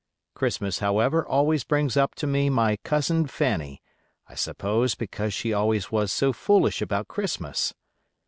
Christmas, 0.33 0.79
however, 0.79 1.23
always 1.23 1.63
brings 1.63 1.95
up 1.95 2.15
to 2.15 2.25
me 2.25 2.49
my 2.49 2.75
cousin 2.77 3.27
Fanny; 3.27 3.83
I 4.27 4.33
suppose 4.33 4.95
because 4.95 5.31
she 5.31 5.53
always 5.53 5.91
was 5.91 6.11
so 6.11 6.33
foolish 6.33 6.81
about 6.81 7.07
Christmas. 7.07 7.75